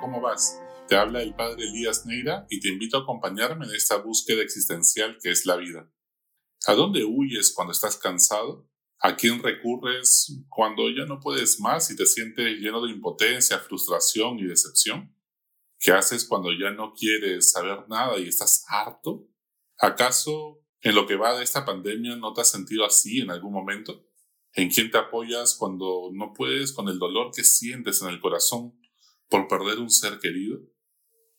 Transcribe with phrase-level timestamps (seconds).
[0.00, 0.60] ¿cómo vas?
[0.88, 5.18] Te habla el padre Elías Neira y te invito a acompañarme en esta búsqueda existencial
[5.20, 5.90] que es la vida.
[6.66, 8.70] ¿A dónde huyes cuando estás cansado?
[9.00, 14.38] ¿A quién recurres cuando ya no puedes más y te sientes lleno de impotencia, frustración
[14.38, 15.14] y decepción?
[15.78, 19.28] ¿Qué haces cuando ya no quieres saber nada y estás harto?
[19.78, 23.52] ¿Acaso en lo que va de esta pandemia no te has sentido así en algún
[23.52, 24.06] momento?
[24.54, 28.72] ¿En quién te apoyas cuando no puedes con el dolor que sientes en el corazón
[29.28, 30.60] por perder un ser querido?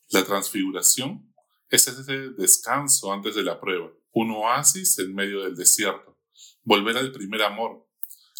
[0.10, 1.34] La transfiguración
[1.70, 6.18] es ese descanso antes de la prueba, un oasis en medio del desierto,
[6.64, 7.88] volver al primer amor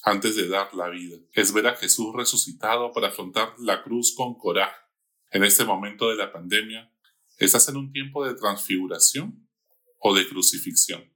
[0.04, 1.18] antes de dar la vida.
[1.34, 4.78] Es ver a Jesús resucitado para afrontar la cruz con coraje.
[5.32, 6.94] En este momento de la pandemia,
[7.38, 9.50] ¿estás en un tiempo de transfiguración
[10.00, 11.14] o de crucifixión?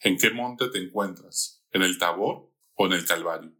[0.00, 1.64] ¿En qué monte te encuentras?
[1.72, 3.52] ¿En el Tabor o en el Calvario?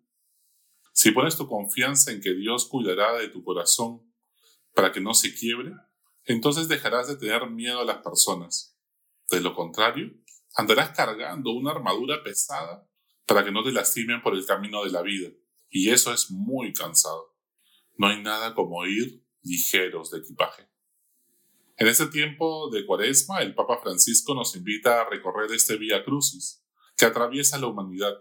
[0.96, 4.00] Si pones tu confianza en que Dios cuidará de tu corazón
[4.74, 5.74] para que no se quiebre,
[6.24, 8.78] entonces dejarás de tener miedo a las personas.
[9.30, 10.10] De lo contrario,
[10.54, 12.88] andarás cargando una armadura pesada
[13.26, 15.28] para que no te lastimen por el camino de la vida.
[15.68, 17.36] Y eso es muy cansado.
[17.96, 20.66] No hay nada como ir ligeros de equipaje.
[21.76, 26.64] En este tiempo de cuaresma, el Papa Francisco nos invita a recorrer este Vía Crucis,
[26.96, 28.18] que atraviesa la humanidad,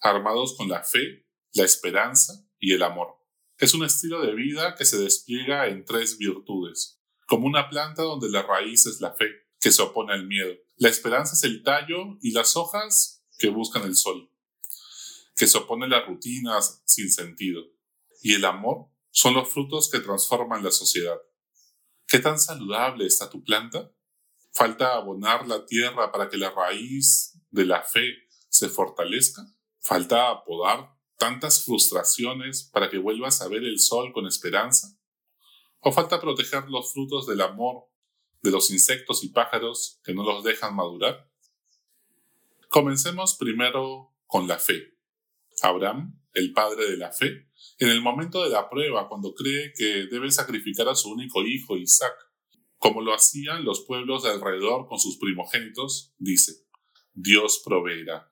[0.00, 1.23] armados con la fe,
[1.54, 3.16] la esperanza y el amor.
[3.58, 8.28] Es un estilo de vida que se despliega en tres virtudes, como una planta donde
[8.28, 9.26] la raíz es la fe,
[9.60, 10.52] que se opone al miedo.
[10.76, 14.30] La esperanza es el tallo y las hojas que buscan el sol,
[15.36, 17.62] que se opone a las rutinas sin sentido.
[18.20, 21.18] Y el amor son los frutos que transforman la sociedad.
[22.08, 23.92] ¿Qué tan saludable está tu planta?
[24.52, 28.14] ¿Falta abonar la tierra para que la raíz de la fe
[28.48, 29.42] se fortalezca?
[29.78, 30.93] ¿Falta podar
[31.24, 34.94] tantas frustraciones para que vuelvas a ver el sol con esperanza?
[35.80, 37.84] ¿O falta proteger los frutos del amor
[38.42, 41.30] de los insectos y pájaros que no los dejan madurar?
[42.68, 44.98] Comencemos primero con la fe.
[45.62, 50.04] Abraham, el padre de la fe, en el momento de la prueba, cuando cree que
[50.04, 52.12] debe sacrificar a su único hijo, Isaac,
[52.76, 56.52] como lo hacían los pueblos de alrededor con sus primogénitos, dice,
[57.14, 58.30] Dios proveerá.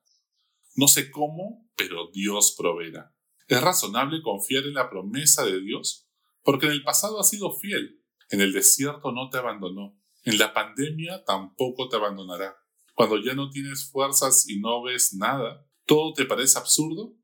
[0.77, 3.15] No sé cómo, pero Dios proveerá.
[3.48, 6.09] ¿Es razonable confiar en la promesa de Dios?
[6.43, 8.00] Porque en el pasado ha sido fiel.
[8.31, 9.98] En el desierto no te abandonó.
[10.25, 12.56] En la pandemia tampoco te abandonará.
[12.94, 17.16] Cuando ya no tienes fuerzas y no ves nada, todo te parece absurdo,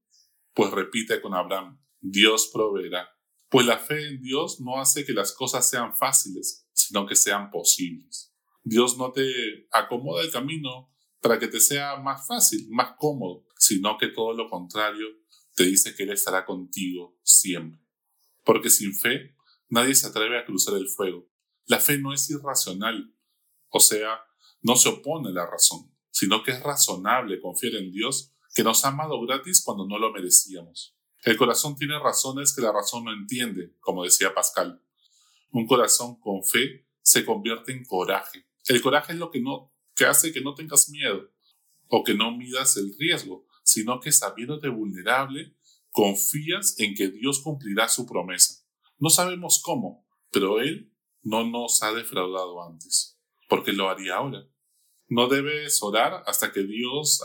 [0.54, 3.08] pues repite con Abraham, Dios proveerá.
[3.48, 7.50] Pues la fe en Dios no hace que las cosas sean fáciles, sino que sean
[7.50, 8.34] posibles.
[8.64, 13.98] Dios no te acomoda el camino para que te sea más fácil, más cómodo, sino
[13.98, 15.06] que todo lo contrario,
[15.54, 17.88] te dice que Él estará contigo siempre
[18.48, 19.36] porque sin fe
[19.68, 21.28] nadie se atreve a cruzar el fuego.
[21.66, 23.14] La fe no es irracional,
[23.68, 24.22] o sea,
[24.62, 28.86] no se opone a la razón, sino que es razonable confiar en Dios que nos
[28.86, 30.96] ha amado gratis cuando no lo merecíamos.
[31.24, 34.82] El corazón tiene razones que la razón no entiende, como decía Pascal.
[35.50, 38.46] Un corazón con fe se convierte en coraje.
[38.64, 41.34] El coraje es lo que no que hace que no tengas miedo
[41.88, 45.54] o que no midas el riesgo, sino que sabiéndote vulnerable
[45.90, 48.64] confías en que Dios cumplirá su promesa.
[48.98, 50.90] No sabemos cómo, pero Él
[51.22, 54.48] no nos ha defraudado antes, porque lo haría ahora.
[55.06, 57.22] No debes orar hasta que Dios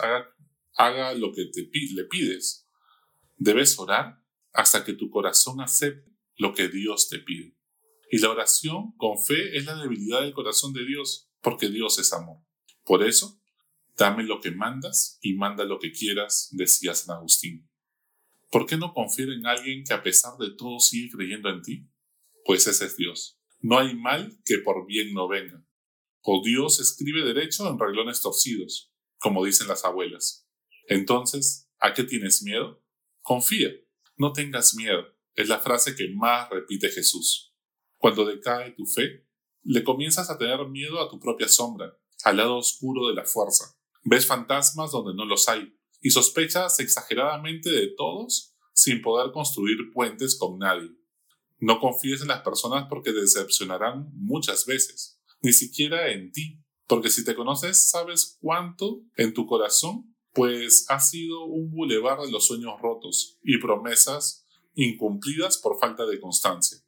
[0.75, 1.61] haga, lo que te,
[1.93, 2.67] le pides.
[3.37, 4.21] Debes orar
[4.51, 7.57] hasta que tu corazón acepte lo que Dios te pide.
[8.11, 12.11] Y la oración con fe es la debilidad del corazón de Dios, porque Dios es
[12.11, 12.43] amor.
[12.83, 13.41] Por eso,
[13.97, 17.69] dame lo que mandas y manda lo que quieras, decía San Agustín.
[18.51, 21.89] ¿Por qué no confiar en alguien que a pesar de todo sigue creyendo en ti?
[22.45, 23.39] Pues ese es Dios.
[23.61, 25.65] No hay mal que por bien no venga.
[26.21, 30.47] O Dios escribe derecho en reglones torcidos, como dicen las abuelas.
[30.87, 32.83] Entonces, ¿a qué tienes miedo?
[33.21, 33.71] Confía.
[34.17, 35.03] No tengas miedo.
[35.33, 37.55] Es la frase que más repite Jesús.
[37.97, 39.25] Cuando decae tu fe,
[39.63, 43.75] le comienzas a tener miedo a tu propia sombra, al lado oscuro de la fuerza.
[44.03, 50.37] Ves fantasmas donde no los hay, y sospechas exageradamente de todos sin poder construir puentes
[50.37, 50.91] con nadie.
[51.59, 57.09] No confíes en las personas porque te decepcionarán muchas veces, ni siquiera en ti, porque
[57.09, 62.47] si te conoces sabes cuánto en tu corazón, pues ha sido un bulevar de los
[62.47, 66.79] sueños rotos y promesas incumplidas por falta de constancia.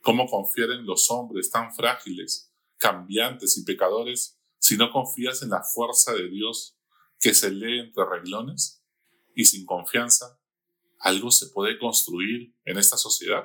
[0.00, 5.62] ¿Cómo confiar en los hombres tan frágiles, cambiantes y pecadores si no confías en la
[5.62, 6.78] fuerza de Dios
[7.20, 8.82] que se lee entre reglones
[9.34, 10.40] y sin confianza,
[11.00, 13.44] ¿algo se puede construir en esta sociedad?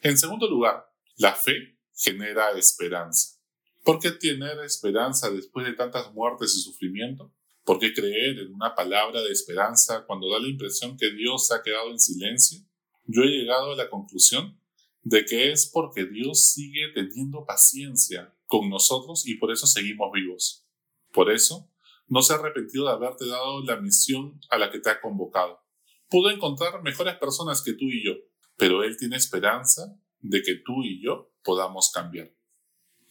[0.00, 3.40] En segundo lugar, la fe genera esperanza.
[3.82, 7.34] ¿Por qué tener esperanza después de tantas muertes y sufrimiento?
[7.64, 11.54] ¿Por qué creer en una palabra de esperanza cuando da la impresión que Dios se
[11.54, 12.60] ha quedado en silencio?
[13.06, 14.56] Yo he llegado a la conclusión
[15.02, 20.66] de que es porque Dios sigue teniendo paciencia con nosotros y por eso seguimos vivos.
[21.12, 21.70] Por eso,
[22.08, 25.60] no se ha arrepentido de haberte dado la misión a la que te ha convocado.
[26.08, 28.14] Pudo encontrar mejores personas que tú y yo,
[28.56, 32.34] pero Él tiene esperanza de que tú y yo podamos cambiar.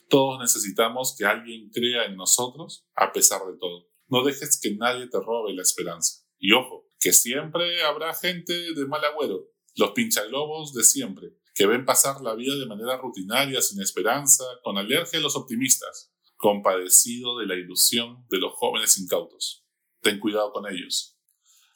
[0.09, 3.87] Todos necesitamos que alguien crea en nosotros a pesar de todo.
[4.09, 6.25] No dejes que nadie te robe la esperanza.
[6.37, 11.29] Y ojo, que siempre habrá gente de mal agüero, los pinchaglobos de siempre,
[11.59, 16.09] que ven pasar la vida de manera rutinaria, sin esperanza, con alergia a los optimistas,
[16.37, 19.65] compadecido de la ilusión de los jóvenes incautos.
[19.99, 21.19] Ten cuidado con ellos.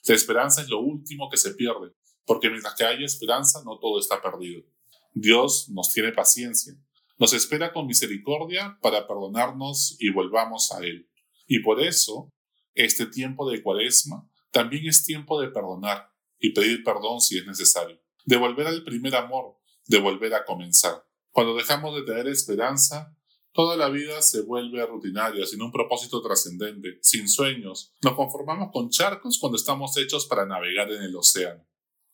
[0.07, 1.91] La esperanza es lo último que se pierde,
[2.23, 4.63] porque mientras que haya esperanza no todo está perdido.
[5.11, 6.73] Dios nos tiene paciencia,
[7.17, 11.09] nos espera con misericordia para perdonarnos y volvamos a Él.
[11.45, 12.29] Y por eso,
[12.73, 16.09] este tiempo de cuaresma también es tiempo de perdonar
[16.39, 19.57] y pedir perdón si es necesario, de volver al primer amor,
[19.87, 21.05] de volver a comenzar.
[21.31, 23.15] Cuando dejamos de tener esperanza,
[23.53, 27.93] toda la vida se vuelve rutinaria, sin un propósito trascendente, sin sueños.
[28.01, 31.65] Nos conformamos con charcos cuando estamos hechos para navegar en el océano.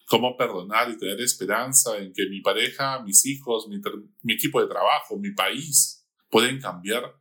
[0.07, 5.17] ¿Cómo perdonar y tener esperanza en que mi pareja, mis hijos, mi, equipo de trabajo,
[5.17, 7.15] mi país pueden cambiar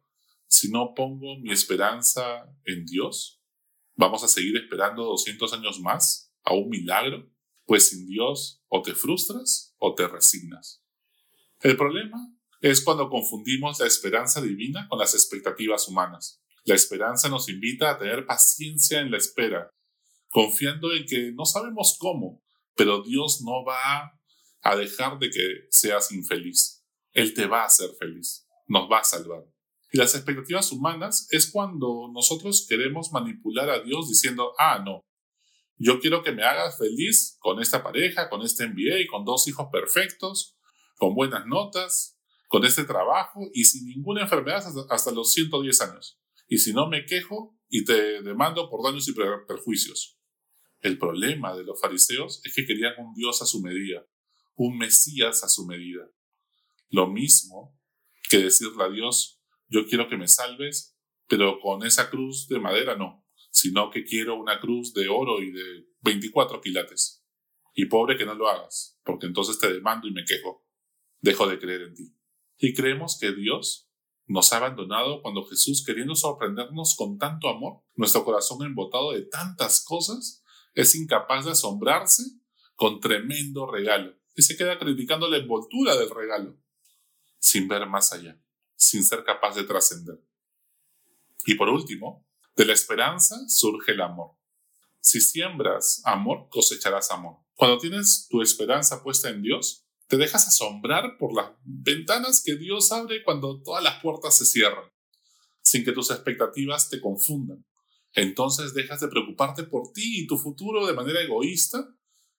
[0.47, 3.43] si no pongo mi esperanza en Dios?
[3.95, 7.29] ¿Vamos a seguir esperando 200 años más a un milagro?
[7.69, 10.83] Pues sin Dios o te frustras o te resignas.
[11.61, 12.17] El problema
[12.63, 16.41] es cuando confundimos la esperanza divina con las expectativas humanas.
[16.65, 19.71] La esperanza nos invita a tener paciencia en la espera,
[20.31, 22.43] confiando en que no sabemos cómo,
[22.75, 24.19] pero Dios no va
[24.63, 26.83] a dejar de que seas infeliz.
[27.13, 29.45] Él te va a hacer feliz, nos va a salvar.
[29.93, 35.05] Y las expectativas humanas es cuando nosotros queremos manipular a Dios diciendo, ah, no,
[35.79, 39.69] yo quiero que me hagas feliz con esta pareja, con este MBA, con dos hijos
[39.71, 40.57] perfectos,
[40.97, 46.19] con buenas notas, con este trabajo y sin ninguna enfermedad hasta, los 110 años.
[46.49, 49.15] Y si no me quejo y te demando por daños y
[49.47, 50.19] perjuicios.
[50.81, 54.05] El problema de los fariseos es que querían un Dios a su medida,
[54.55, 56.09] un Mesías a su medida.
[56.89, 57.79] Lo mismo
[58.29, 60.97] que decirle a Dios, yo quiero que me salves,
[61.29, 65.51] pero con esa cruz de madera no sino que quiero una cruz de oro y
[65.51, 67.25] de 24 quilates.
[67.75, 70.67] Y pobre que no lo hagas, porque entonces te demando y me quejo.
[71.21, 72.15] Dejo de creer en ti.
[72.59, 73.89] Y creemos que Dios
[74.27, 79.85] nos ha abandonado cuando Jesús, queriendo sorprendernos con tanto amor, nuestro corazón embotado de tantas
[79.85, 82.23] cosas, es incapaz de asombrarse
[82.77, 84.15] con tremendo regalo.
[84.37, 86.57] Y se queda criticando la envoltura del regalo,
[87.39, 88.41] sin ver más allá,
[88.77, 90.23] sin ser capaz de trascender.
[91.47, 92.28] Y por último,
[92.59, 94.33] de la esperanza surge el amor.
[95.01, 97.37] Si siembras amor, cosecharás amor.
[97.55, 102.91] Cuando tienes tu esperanza puesta en Dios, te dejas asombrar por las ventanas que Dios
[102.91, 104.91] abre cuando todas las puertas se cierran,
[105.63, 107.65] sin que tus expectativas te confundan.
[108.13, 111.89] Entonces dejas de preocuparte por ti y tu futuro de manera egoísta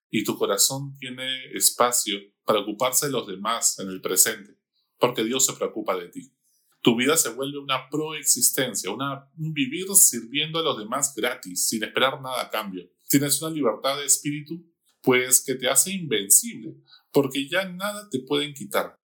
[0.10, 4.60] y tu corazón tiene espacio para ocuparse de los demás en el presente,
[4.98, 6.34] porque Dios se preocupa de ti
[6.82, 11.84] tu vida se vuelve una proexistencia, una, un vivir sirviendo a los demás gratis, sin
[11.84, 12.90] esperar nada a cambio.
[13.08, 14.66] Tienes una libertad de espíritu,
[15.02, 16.76] pues que te hace invencible,
[17.12, 18.98] porque ya nada te pueden quitar,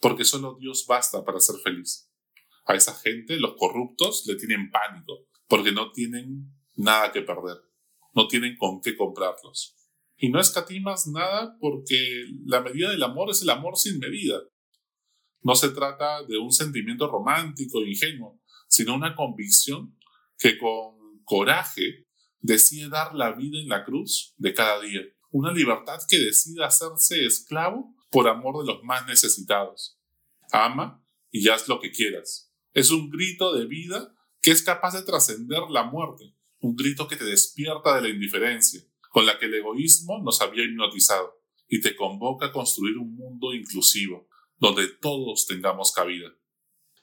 [0.00, 2.10] porque solo Dios basta para ser feliz.
[2.66, 7.56] A esa gente, los corruptos, le tienen pánico, porque no tienen nada que perder,
[8.14, 9.76] no tienen con qué comprarlos.
[10.16, 14.38] Y no escatimas nada porque la medida del amor es el amor sin medida.
[15.42, 19.96] No se trata de un sentimiento romántico ingenuo, sino una convicción
[20.38, 22.06] que con coraje
[22.40, 25.02] decide dar la vida en la cruz de cada día.
[25.30, 29.98] Una libertad que decide hacerse esclavo por amor de los más necesitados.
[30.50, 32.52] Ama y haz lo que quieras.
[32.72, 37.16] Es un grito de vida que es capaz de trascender la muerte, un grito que
[37.16, 41.94] te despierta de la indiferencia, con la que el egoísmo nos había hipnotizado, y te
[41.94, 44.28] convoca a construir un mundo inclusivo,
[44.60, 46.28] donde todos tengamos cabida.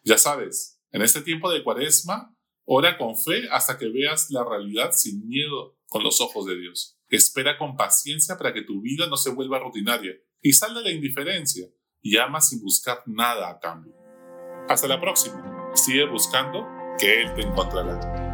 [0.04, 2.34] Ya sabes, en este tiempo de cuaresma,
[2.64, 6.98] ora con fe hasta que veas la realidad sin miedo con los ojos de Dios.
[7.10, 10.92] Espera con paciencia para que tu vida no se vuelva rutinaria y sal de la
[10.92, 11.68] indiferencia
[12.02, 13.94] y ama sin buscar nada a cambio.
[14.70, 15.72] Hasta la próxima.
[15.74, 16.66] Sigue buscando
[16.98, 18.27] que Él te encontrará.